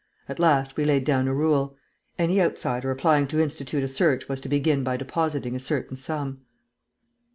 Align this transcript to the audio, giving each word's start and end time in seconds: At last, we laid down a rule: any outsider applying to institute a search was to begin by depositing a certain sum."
At 0.27 0.39
last, 0.39 0.77
we 0.77 0.85
laid 0.85 1.03
down 1.03 1.27
a 1.27 1.33
rule: 1.35 1.77
any 2.17 2.41
outsider 2.41 2.89
applying 2.89 3.27
to 3.27 3.39
institute 3.39 3.83
a 3.83 3.87
search 3.87 4.27
was 4.27 4.41
to 4.41 4.49
begin 4.49 4.83
by 4.83 4.97
depositing 4.97 5.55
a 5.55 5.59
certain 5.59 5.95
sum." 5.95 6.41